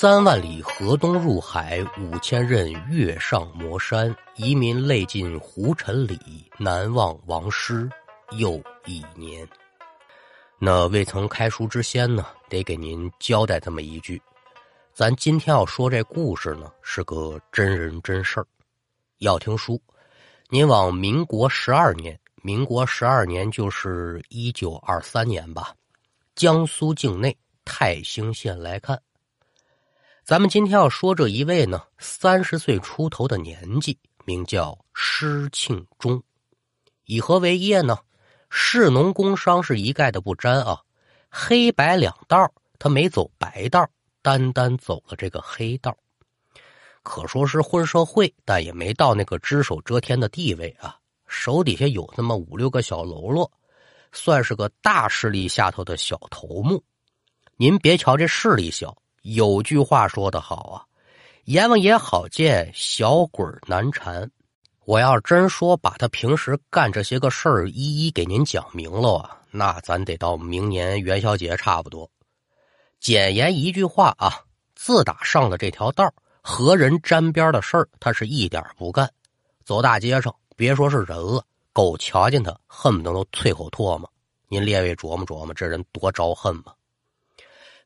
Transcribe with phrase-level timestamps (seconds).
[0.00, 4.14] 三万里河东入海，五千仞岳上摩山。
[4.36, 7.90] 遗民泪尽胡尘里，难忘王师
[8.36, 9.44] 又一年。
[10.60, 14.22] 那未曾开书之先呢，得给您交代这么一句：
[14.94, 18.46] 咱今天要说这故事呢，是个真人真事儿。
[19.18, 19.82] 要听书，
[20.48, 25.74] 您往民国十二年，民国十二年就是一九二三年吧，
[26.36, 28.96] 江苏境内泰兴县来看。
[30.28, 36.22] 咱们今天要说这一位呢，三十岁出头的年纪，名叫施庆忠，
[37.06, 37.96] 以何为业呢？
[38.50, 40.82] 士农工商是一概的不沾啊，
[41.30, 43.88] 黑白两道，他没走白道，
[44.20, 45.96] 单单走了这个黑道，
[47.02, 50.94] 可说是混社会，但也没到那个只手遮天的地位啊。
[51.26, 53.50] 手底下有那么五六个小喽啰，
[54.12, 56.84] 算是个大势力下头的小头目。
[57.56, 58.94] 您别瞧这势力小。
[59.34, 60.76] 有句话说得好啊
[61.44, 64.30] ，“阎王爷好见，小鬼难缠。”
[64.86, 72.10] 我要真说把他平时干这些个事儿一一给您讲明了啊，那咱得到明年元宵节差不多。
[73.00, 74.32] 简言一句话啊，
[74.74, 79.12] 自打上了这条道和人沾边的事儿，他是一点不干。
[79.62, 84.10] 走大街上，别说是人了，狗瞧见他，恨不得都啐口唾沫。
[84.48, 86.72] 您列位琢磨琢磨，这人多招恨吗？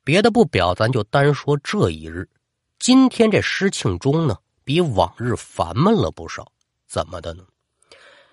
[0.05, 2.29] 别的不表，咱就单说这一日。
[2.79, 6.51] 今天这施庆忠呢，比往日烦闷了不少。
[6.89, 7.45] 怎么的呢？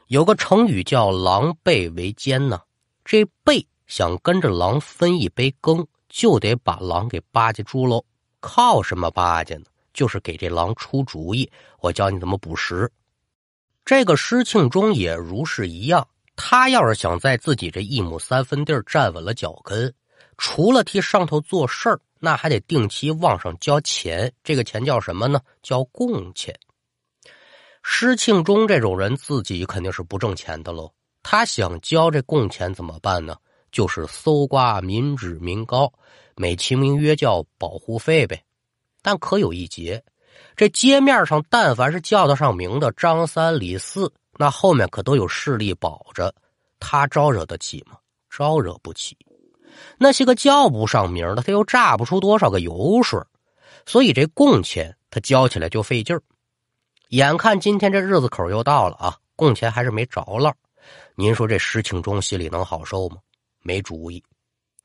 [0.08, 2.59] 有个成语叫“狼狈为奸”呢。
[3.06, 8.03] 这狈想跟着狼分一杯羹，就得把狼给巴结住喽。
[8.40, 9.66] 靠什么巴结呢？
[9.94, 12.92] 就是给这狼出主意，我教你怎么捕食。
[13.86, 16.08] 这个施庆忠也如是一样。
[16.36, 19.94] 他要是想在自己这一亩三分地站稳了脚跟。
[20.41, 24.31] 除了替上头做事儿，那还得定期往上交钱。
[24.41, 25.41] 这个钱叫什么呢？
[25.61, 26.57] 叫贡钱。
[27.83, 30.89] 施庆忠这种人自己肯定是不挣钱的喽。
[31.22, 33.35] 他想交这贡钱怎么办呢？
[33.69, 35.91] 就是搜刮民脂民膏，
[36.38, 38.41] 美其名曰叫保护费呗。
[39.01, 40.01] 但可有一节，
[40.55, 46.33] 这街面上但凡是叫得上名的张三李四，那后面可都有势力保着，
[46.79, 47.97] 他招惹得起吗？
[48.29, 49.17] 招惹不起。
[49.97, 53.19] 那些个叫不上名的，他又榨不出多少个油水，
[53.85, 56.22] 所以这贡钱他交起来就费劲儿。
[57.09, 60.53] 眼看今天这日子口又到了啊，贡钱还是没着落。
[61.16, 63.18] 您说这石庆忠心里能好受吗？
[63.62, 64.24] 没主意。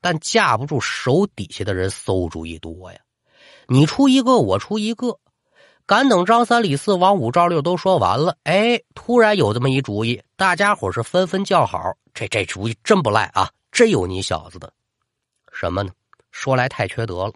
[0.01, 2.99] 但架不住手底下的人馊主意多呀，
[3.67, 5.17] 你出一个，我出一个。
[5.87, 11.79] 赶等张三李四王五赵六都说完了，哎，突然有这么一主意，大家伙是纷纷叫好。
[12.13, 14.71] 这这主意真不赖啊，真有你小子的。
[15.51, 15.91] 什么呢？
[16.31, 17.33] 说来太缺德了。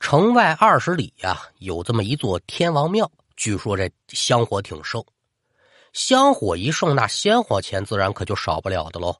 [0.00, 5.04] 城外二十里呀，有这么一座天王庙，据说这香火挺盛。
[5.92, 9.14] 香火一盛，那鲜火钱自然可就少不了的喽。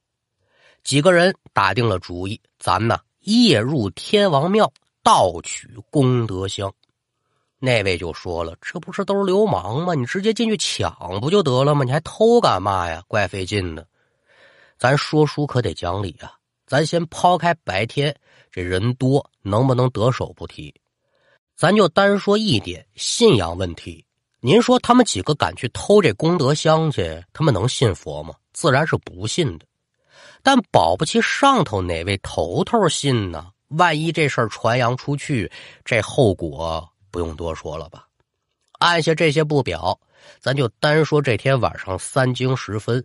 [0.82, 6.72] 几个人打定了主意，咱呢夜入天王庙盗取功德箱。
[7.58, 9.94] 那位就说了：“这不是都是流氓吗？
[9.94, 11.84] 你直接进去抢不就得了吗？
[11.84, 13.02] 你还偷干嘛呀？
[13.08, 13.86] 怪费劲的。
[14.84, 16.34] 咱说书可得讲理啊。”
[16.68, 18.14] 咱先抛开白天
[18.52, 20.74] 这人多能不能得手不提，
[21.56, 24.04] 咱就单说一点信仰问题。
[24.40, 28.34] 您说他们几个敢去偷这功德箱去，他们能信佛吗？
[28.52, 29.64] 自然是不信的。
[30.42, 33.52] 但保不齐上头哪位头头信呢？
[33.68, 35.50] 万一这事儿传扬出去，
[35.82, 38.06] 这后果不用多说了吧？
[38.80, 39.98] 按下这些不表，
[40.40, 43.02] 咱就单说这天晚上三更时分。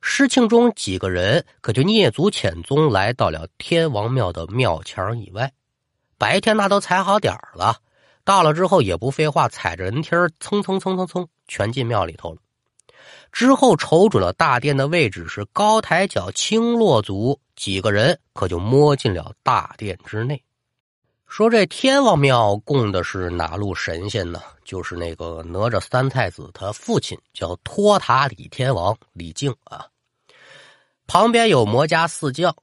[0.00, 5.52] 施庆忠几个人可就蹑足潜踪来到了天王庙的庙墙以外。
[6.16, 7.76] 白天那都踩好点了，
[8.24, 12.38] 到了之后也不废话，踩着人梯蹭蹭蹭蹭蹭，全进庙里头了。
[13.32, 20.42] 之后瞅准了大殿的位置是高抬脚轻落足，几个人可就摸进了大殿之内。
[21.26, 24.42] 说这天王庙供的是哪路神仙呢？
[24.64, 29.86] 就是那个哪吒三太子他父亲叫托塔李天王李靖啊。
[31.12, 32.54] 旁边有魔家四将，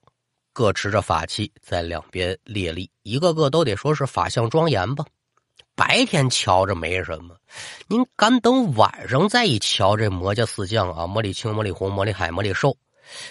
[0.54, 5.04] 各持着法器在两边列立，一个个都得说是法相庄严吧。
[5.76, 7.36] 白天瞧着没什么，
[7.90, 12.78] 您敢等晚上再一瞧，这魔家四将啊，魔力青、魔力红、魔力海、魔力寿，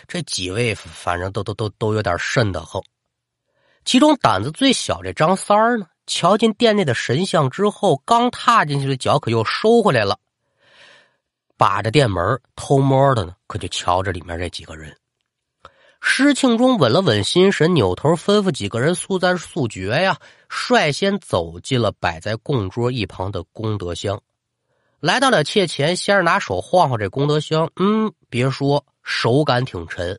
[0.06, 2.82] 这几位反正都都都都有点瘆得慌。
[3.86, 10.19] 其中胆子最小这张三儿呢，瞧见殿内的神像之后，刚踏进去的脚可又收回来了，
[11.56, 14.94] 把着殿门偷摸的呢，可就瞧着里面这几个人。
[16.00, 24.20] 施庆忠稳了稳心神，扭头吩咐几个人速战速决呀，率先走进了摆在供桌一旁的功德箱，
[25.00, 30.19] 来到了妾前，先是拿手晃晃这功德箱，嗯，别说，手感挺沉。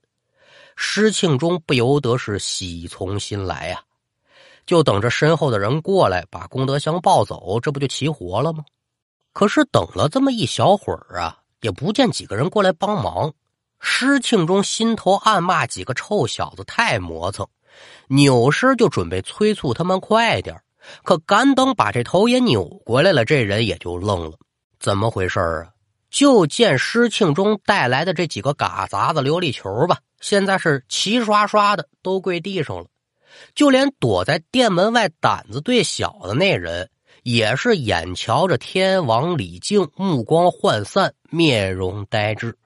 [0.75, 3.81] 施庆忠不由得是喜从心来呀，
[4.65, 8.65] 就等着身后的人过来把功德箱抱走，这不就齐活了吗？
[9.33, 13.33] 可是等了这么一小会儿啊，也不见几个人过来帮忙。
[13.79, 17.47] 施庆忠心头暗骂几个臭小子太磨蹭，
[18.07, 20.62] 扭身就准备催促他们快点
[21.03, 24.38] 可赶等把这头也扭过来了，这人也就愣了，
[24.79, 25.69] 怎么回事啊？
[26.09, 32.85] 就见施庆忠带来的这几个嘎杂子琉璃球吧，现在是齐刷刷的都跪地上了，
[33.53, 36.89] 就连躲在店门外胆子最小的那人，
[37.24, 42.57] 也是眼瞧着天王李靖，目光涣散，面容呆滞。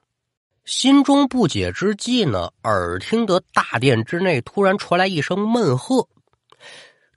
[0.72, 6.08] 心中不解之际呢，耳听得大殿之内突然传来一声闷喝，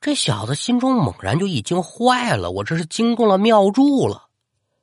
[0.01, 4.25] 这小子心中猛然就一惊，坏了，我这是惊动了庙祝了。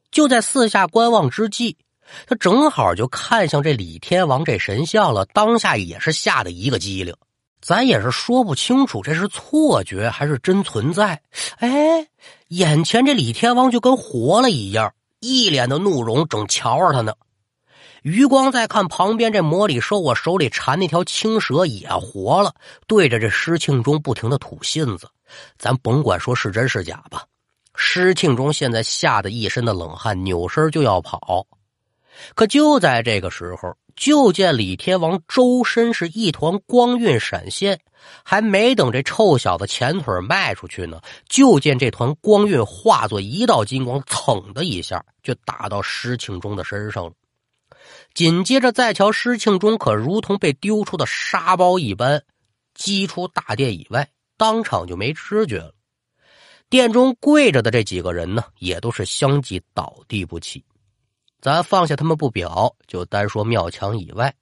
[0.09, 1.75] 就在四下观望之际，
[2.25, 7.13] 他正好就看向这李天王这神像了，当下也是吓得一个机灵，
[7.61, 11.21] 咱也是说不清楚这是错觉还是真存在。
[11.57, 12.07] 哎，
[12.47, 17.13] 眼前这李天王就跟活了一样，一脸的怒容，正瞧着他呢。
[18.01, 22.55] 余光再看旁边这魔里兽，我手里缠那条青蛇也活了，
[22.87, 25.07] 对着这施庆忠不停的吐信子。
[25.57, 27.23] 咱甭管说是真是假吧，
[27.75, 31.45] 施庆忠现在吓得一身的冷汗，扭身就要跑。
[32.33, 37.79] 可就在这个时候，就见李天王周身是一团光晕闪现，
[38.23, 40.99] 还没等这臭小子前腿迈出去呢，
[41.29, 47.11] 就见这团光晕化作一道金光，噌的一下就打到施庆忠的身上了。
[48.13, 52.23] 紧接着，再瞧施庆忠，可如同被丢出的沙包一般，
[52.73, 55.73] 击出大殿以外，当场就没知觉了。
[56.69, 60.63] 殿中跪着的这几个人呢，也都是相继倒地不起。
[61.41, 64.33] 咱放下他们不表，就单说庙墙以外，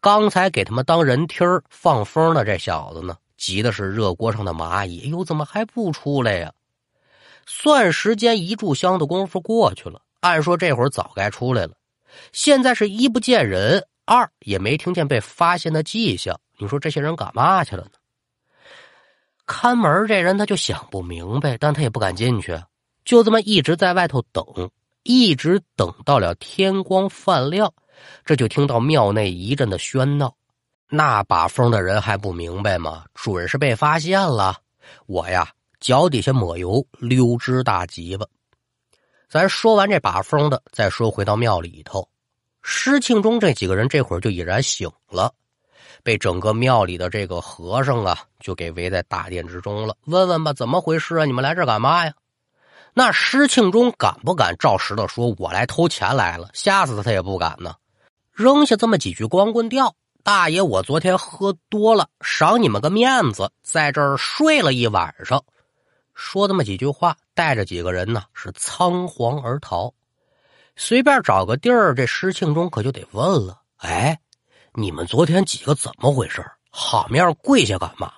[0.00, 5.10] 刚才给他们当人梯儿放风的这小子呢，急的是热锅上的蚂蚁。
[5.10, 6.52] 哟，怎么还不出来呀？
[7.46, 11.74] 算时间一炷香的功夫过去了，按说这会儿早该出来了。
[12.32, 16.38] 现在是一不见人，二也没听见被发现的迹象。
[16.58, 17.90] 你说这些人干嘛去了呢？
[19.46, 22.58] 看门这人他就想不明白，但他也不敢进去，
[23.04, 24.42] 就这么一直在外头等，
[25.02, 27.70] 一直等到了天光泛亮，
[28.24, 30.34] 这就听到庙内一阵的喧闹。
[30.88, 33.04] 那把风的人还不明白吗？
[33.14, 34.56] 准是被发现了。
[35.06, 35.50] 我呀，
[35.80, 38.26] 脚底下抹油，溜之大吉吧。
[39.34, 42.08] 咱说完这把风的，再说回到庙里头，
[42.62, 45.34] 施庆忠这几个人这会儿就已然醒了，
[46.04, 49.96] 被整个庙里的这个和尚啊，就给围在大殿之中了。
[50.04, 51.24] 问问吧，怎么回事啊？
[51.24, 52.14] 你们来这干嘛呀？
[52.92, 56.48] 那施庆忠敢不敢照实的说，我来偷钱来了？
[56.54, 57.74] 吓死他，他也不敢呢。
[58.32, 65.42] 扔下这么几句光棍调，大爷，我昨天喝多了，赏你们个面子，在这儿睡了一晚上。
[66.14, 69.92] 说这么几句话，带着几个人呢，是仓皇而逃。
[70.76, 74.18] 随便找个地儿，这施庆忠可就得问了：“哎，
[74.72, 76.44] 你们昨天几个怎么回事？
[76.70, 78.12] 好面跪下干嘛？”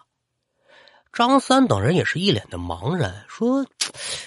[1.13, 3.65] 张三等人也是一脸的茫然，说：“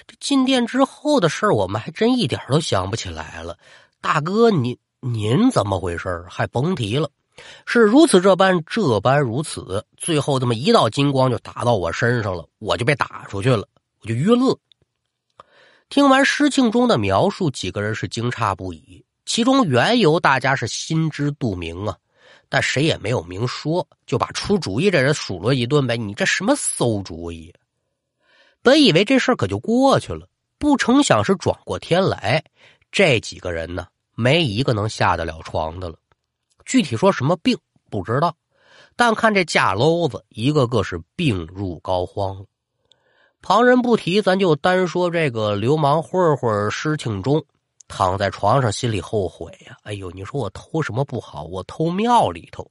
[0.07, 3.57] 这进店之后的事我们还真一点都想不起来了。
[4.01, 6.25] 大哥，您您怎么回事？
[6.29, 7.11] 还甭提了，
[7.65, 13.67] 是如此这般，这般如此，最后这么一道金光就打到我身上了，我就被打出去了。”
[14.01, 14.57] 我就晕了。
[15.89, 19.03] 听完施庆忠的描述，几个人是惊诧不已。
[19.25, 21.97] 其中缘由，大家是心知肚明啊，
[22.47, 25.97] 但谁也没有明说，就把出主意这人数落一顿呗。
[25.97, 27.53] 你这什么馊主意？
[28.61, 30.27] 本以为这事可就过去了，
[30.57, 32.43] 不成想是转过天来，
[32.91, 35.95] 这几个人呢，没一个能下得了床的了。
[36.69, 37.57] 具体说什么病
[37.89, 38.35] 不知道，
[38.95, 42.45] 但看这架篓子，一个个是病入膏肓。
[43.41, 47.43] 旁人不提，咱就单说这个流氓混混施庆忠，
[47.87, 49.75] 躺在床上心里后悔呀。
[49.81, 51.43] 哎呦，你说我偷什么不好？
[51.45, 52.69] 我偷庙里头，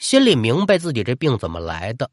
[0.00, 2.10] 心里明白自己这病怎么来的，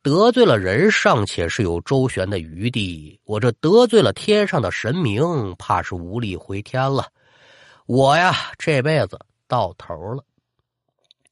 [0.00, 7.06] 得罪了人尚且是有周旋的余地，我这得罪了天上的神明，怕是无力回天了。
[7.84, 9.18] 我呀，这辈子
[9.52, 10.24] 到头了。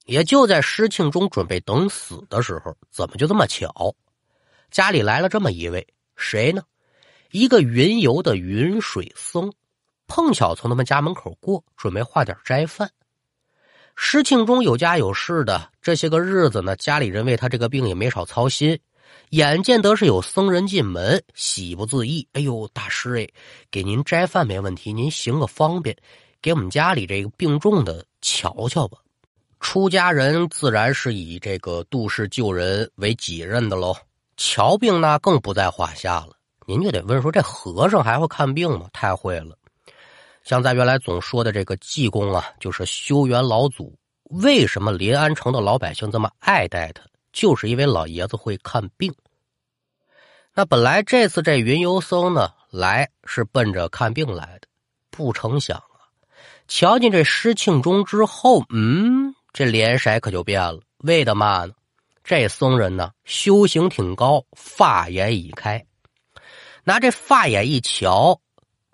[0.05, 3.95] 也就在施庆忠准备等死的时候，怎么就这么巧？
[4.69, 6.61] 家里来了这么一位，谁呢？
[7.31, 9.51] 一个云游的云水僧，
[10.05, 12.91] 碰巧从他们家门口过，准备化点斋饭。
[13.95, 18.79] 施庆忠有家有室的，这些个日子呢，家里人为他这个病也没少操心。
[19.31, 22.27] 眼见得是有僧人进门，喜不自抑。
[22.33, 23.27] 哎呦，大师哎，
[23.71, 25.95] 给您斋饭没问题，您行个方便，
[26.41, 28.97] 给我们家里这个病重的瞧瞧吧。
[29.59, 33.95] 出家人自然是以这个度世救人为己任的喽，
[34.35, 36.31] 瞧病那更不在话下了。
[36.65, 38.89] 您就得问说，这和尚还会看病吗？
[38.91, 39.55] 太会了。
[40.43, 43.95] 像咱原来总说的这个济公啊，就是修缘老祖。
[44.23, 47.03] 为什么临安城的老百姓这么爱戴他？
[47.31, 49.13] 就是因为老爷子会看病。
[50.53, 54.67] 那本来这次这云游僧呢来是奔着看病来的，
[55.09, 55.81] 不成想，
[56.67, 60.79] 瞧见这施庆忠之后，嗯，这脸色可就变了。
[60.99, 61.73] 为的嘛呢？
[62.23, 65.83] 这僧人呢修行挺高，法眼已开，
[66.83, 68.39] 拿这法眼一瞧，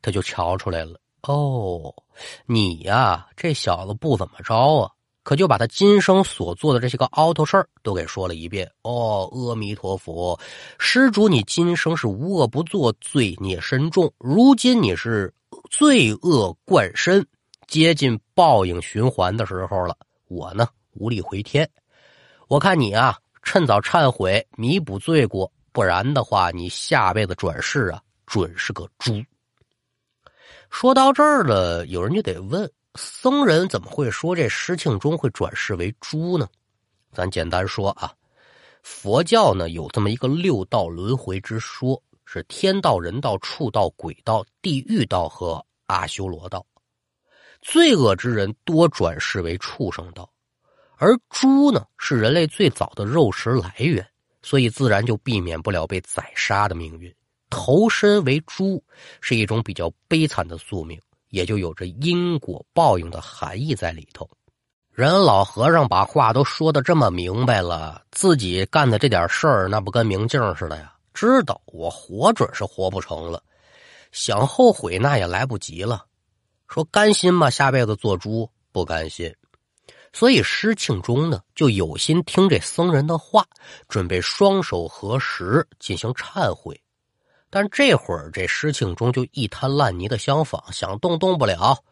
[0.01, 1.00] 他就瞧出来了。
[1.24, 1.93] 哦，
[2.45, 4.91] 你呀，这小子不怎么着啊。
[5.24, 8.71] 可就把他今生所做的这些个凹头事儿都给说了一遍。
[8.83, 10.39] 哦，阿弥陀佛，
[10.79, 15.33] 施主，你今生是无恶不作，罪孽深重，如今你是
[15.69, 17.27] 罪恶贯身，
[17.67, 19.95] 接近报应循环的时候了。
[20.29, 21.69] 我呢，无力回天。
[22.47, 29.21] 我看你啊，趁早忏悔，弥补罪过，不然的话，你下辈子转世啊，准是个猪。
[30.69, 32.69] 说到这儿了，有人就得问。
[32.95, 36.47] 僧人怎么会说这施庆忠会转世为猪呢？
[37.12, 38.13] 咱简单说啊，
[38.81, 46.65] 佛教呢有这么一个六道轮回之说，是天道、人道、畜道、鬼道、地狱道和阿修罗道。
[47.62, 50.30] 罪恶之人多转世为畜生道，
[50.98, 54.06] 而猪呢是人类最早的肉食来源，
[54.42, 57.14] 所以自然就避免不了被宰杀的命运。
[57.50, 58.84] 投身为猪
[59.22, 61.00] 是一种比较悲惨的宿命。
[61.30, 64.28] 也就有着因果报应的含义在里头。
[64.94, 70.94] 人老和尚把话都说的这么明白了，自己干的这点事儿，那不跟明镜似的呀？
[71.14, 73.44] 知道我活准是活不成了，
[74.14, 76.06] 想后悔那也来不及了。
[76.67, 77.50] 说甘心吗？
[77.50, 79.33] 下辈子做猪不甘心。
[80.13, 83.45] 所以施庆忠呢，就有心听这僧人的话，
[83.88, 86.81] 准备双手合十进行忏悔。
[87.50, 91.83] 但这会儿，这施庆忠就一滩烂泥的相仿，想动动不了。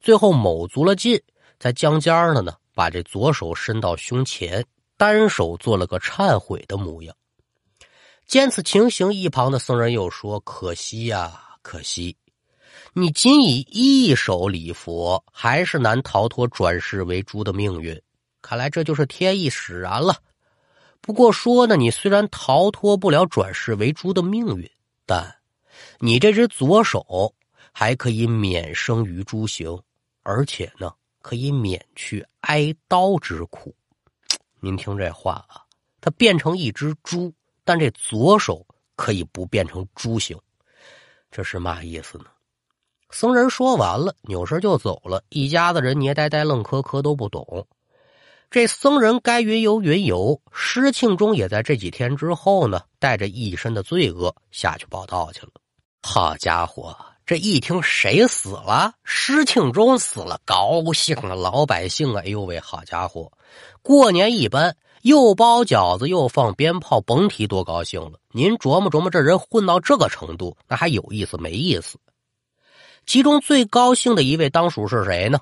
[0.00, 1.20] 最后卯足了劲，
[1.58, 4.64] 在江尖儿的呢，把这左手伸到胸前，
[4.96, 7.14] 单手做了个忏悔的模样。
[8.26, 12.16] 见此情形，一旁的僧人又说：“可惜呀，可惜，
[12.98, 18.00] 你仅以一手礼佛，还是难逃脱转世为猪的命运。
[18.40, 20.16] 看来这就是天意使然了。
[21.02, 24.66] 不过说呢，你虽然逃脱不了转世为猪的命运。”
[25.04, 25.36] 但，
[26.00, 27.34] 你这只左手
[27.70, 29.78] 还可以免生于猪形，
[30.22, 33.76] 而且呢，可以免去挨刀之苦。
[34.58, 35.60] 您听这话啊，
[36.00, 37.30] 它变成一只猪，
[37.62, 40.34] 但这左手可以不变成猪形，
[41.30, 42.24] 这是嘛意思呢？
[43.18, 47.66] 僧人说完了，扭身就走了，一家子人捏呆呆、愣磕磕，都不懂。
[48.50, 55.52] 这僧人该云游云游，施庆忠也在这几天之后呢，带着一身的罪恶下去报道去了。
[56.02, 56.94] 好家伙，
[57.24, 61.34] 这一听谁死了，施庆忠死了，高兴啊！
[61.34, 63.32] 老百姓啊，哎呦喂，好家伙，
[63.80, 68.20] 过年一般，又包饺子又放鞭炮，甭提多高兴了。
[68.32, 71.96] 您琢磨琢磨，这人混到这个程度，那还有意思没意思？
[73.06, 75.38] 其中最高兴的一位当属是谁呢？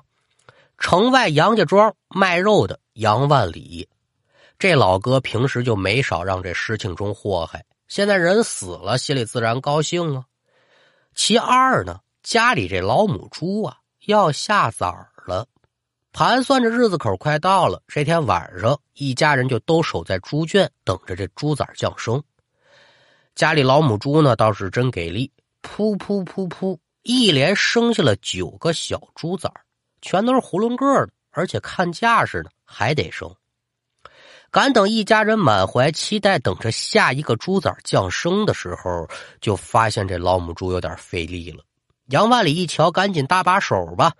[0.77, 2.79] 城外杨家庄卖肉的。
[2.95, 3.89] 杨万里，
[4.57, 10.23] 这老哥平时就没少让这施庆忠祸害，现在人死了，心里自然高兴啊。
[11.13, 15.45] 其二呢，家里这老母猪啊要下崽了，
[16.13, 22.23] 盘算着日子口快到了，这天晚上一家人就都守在猪圈，等着这猪崽降生。
[23.35, 25.29] 家里老母猪呢倒是真给力，
[25.61, 29.61] 噗噗噗噗，一连生下了九个小猪崽儿
[30.01, 31.13] 全都是囫囵个的。
[31.37, 33.29] 而且看架势呢，还得生。
[34.49, 39.05] 赶等一家人满怀期待，等着下一个猪崽降生的时候，
[39.41, 41.61] 就发现这老母猪有点费力了。
[42.05, 44.13] 杨万里一瞧，赶紧搭把手吧。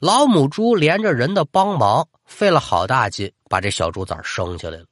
[0.00, 4.86] 老母猪连着人的帮忙，费了好大劲，把这小猪崽生下来了。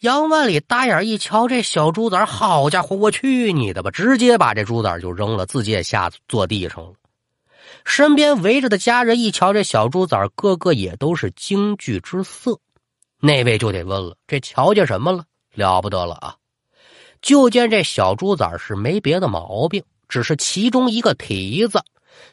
[0.00, 3.90] 杨万里大眼一瞧，这小猪崽好家伙，我去你的吧！
[3.90, 6.92] 直接把这猪崽就扔了，自己也吓坐地上了。
[7.86, 12.60] 身边围着的家人一瞧，这小猪崽个个也都是惊惧之色。
[13.20, 15.24] 那位就得问了：这瞧见什么了？
[15.54, 16.36] 了不得了啊！
[17.22, 21.82] 就见这小猪崽是没别的毛病，只是其中一个蹄子，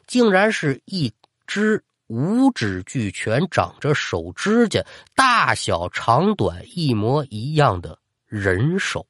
[0.06, 1.14] 竟然是一
[1.48, 4.84] 只五指俱全、长着手指甲、
[5.16, 9.08] 大小长短一模一样的人手。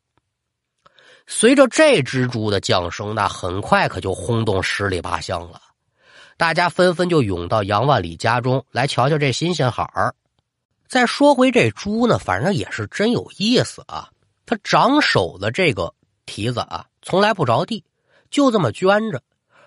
[1.26, 5.62] 随着这只猪的降生，那很快可就轰动十里八乡了。
[6.36, 10.16] 大家纷纷就涌到杨万里家中来瞧瞧这新鲜孩儿。
[10.88, 14.10] 再说回这猪呢，反正也是真有意思啊。
[14.46, 15.94] 它长手的这个
[16.26, 17.84] 蹄子啊，从来不着地，
[18.30, 19.22] 就这么捐着，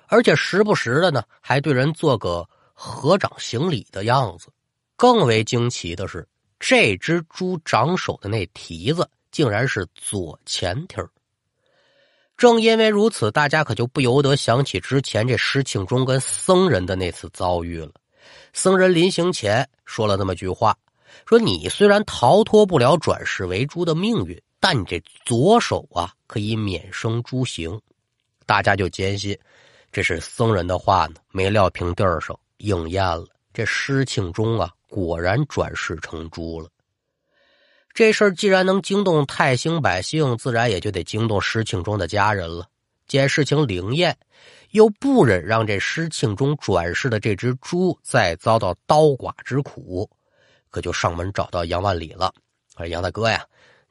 [0.08, 2.46] 而且时不时的呢，还对人做个
[2.78, 4.46] 合掌行礼的样子。
[4.94, 6.26] 更为惊奇的是，
[6.60, 11.10] 这只猪长手的那蹄子竟然是左前蹄儿。
[12.36, 17.90] 正因为如此，大家可就不由得想起之前这施庆忠跟僧人的那次遭遇了。
[18.52, 20.76] 僧人临行前说了那么句话
[21.26, 27.80] ：“说你虽然逃脱不了转世为猪的命运，但你这左手啊可以免生猪刑。”
[28.44, 29.38] 大家就坚信
[29.90, 31.14] 这是僧人的话呢。
[31.32, 36.68] 没料平地儿上应验了，这施庆忠啊果然转世成猪了。
[37.92, 42.68] 这事儿既然能惊动泰兴百姓，自然也就得惊动施庆忠的家人了。
[43.06, 44.16] 见事情灵验，
[44.72, 50.10] 又不忍让这施庆忠转世的这只猪再遭到刀剐之苦，
[50.70, 52.34] 可就上门找到杨万里了。
[52.76, 53.42] 说：“杨大哥呀，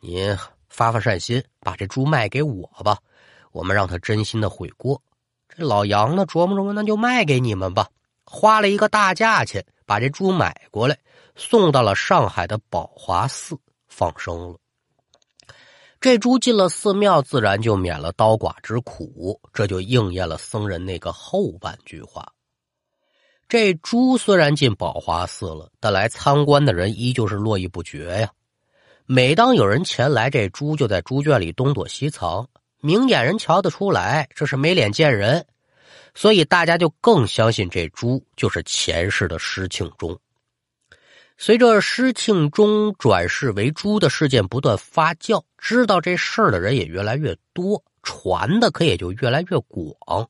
[0.01, 0.37] 您
[0.69, 2.99] 发发善心，把这猪卖给我吧，
[3.51, 5.01] 我们让他真心的悔过。”
[5.49, 7.87] 这老杨呢，琢磨琢磨，那就卖给你们吧，
[8.25, 10.97] 花了一个大价钱把这猪买过来，
[11.35, 13.57] 送到了上海的宝华寺。
[13.87, 14.57] 放生了，
[16.01, 19.39] 这猪进了寺庙，自然就免了刀剐之苦。
[19.53, 22.29] 这就应验了僧人那个后半句话。
[23.47, 28.29] 这猪虽然进宝华寺了，但来参观的人依旧是络绎不绝呀。
[29.05, 32.45] 每当有人前来，这猪就在猪圈里东躲西藏，
[32.81, 35.47] 明眼人瞧得出来，这是没脸见人。
[36.15, 40.17] 所以大家就更相信这猪就是前世的施庆忠。
[41.37, 50.27] 随着施庆忠转世为猪的事件不断发酵，知道这事儿的人也越来越多，传的可也就越来越广。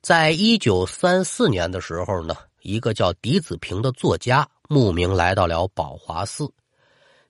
[0.00, 6.50] 在一九三四年的时候呢，一个叫狄子平的作家慕名来到了宝华寺，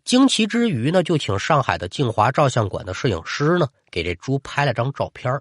[0.05, 5.40] 惊奇之余呢，就请上海的静华照相馆的摄影师呢给这猪拍了张照片，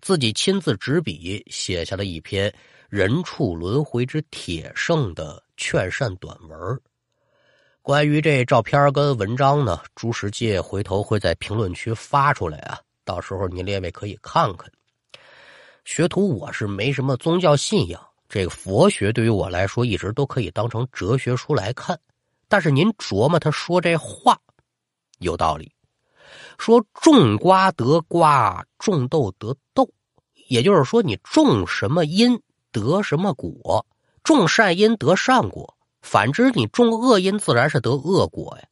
[0.00, 2.52] 自己亲自执笔写下了一篇
[2.88, 5.42] “人畜轮回之铁圣”的。
[5.62, 6.80] 劝善短文
[7.82, 14.72] 关于这照片跟文章呢，朱石界回头会在评论区发出来啊，到时候您列位可以看看。
[15.84, 22.00] 学徒我是没什么宗教信仰，这个佛学对于我来说一直都可以当成哲学书来看。
[22.48, 24.40] 但是您琢磨他说这话
[25.18, 25.70] 有道理，
[26.60, 29.88] 说种瓜得瓜，种豆得豆，
[30.48, 32.38] 也就是说你种什么因
[32.70, 33.86] 得什么果。
[34.22, 38.68] 种善因得善果，反之你种恶因自然是得恶果呀。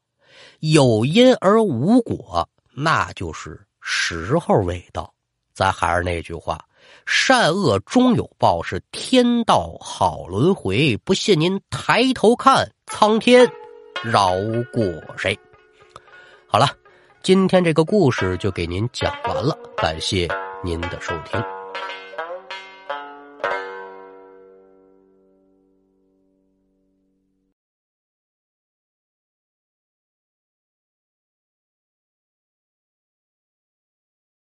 [0.61, 5.15] 有因而无果，那就是时候未到。
[5.55, 6.63] 咱还是那句话，
[7.07, 10.95] 善恶终有报，是天道好轮回。
[10.99, 13.51] 不信您抬头看，苍天
[14.05, 14.35] 饶
[14.73, 14.85] 过
[15.17, 15.37] 谁？
[16.47, 16.69] 好了，
[17.29, 20.27] 今天这个故事就给您讲完了，感谢
[20.65, 21.58] 您的收听。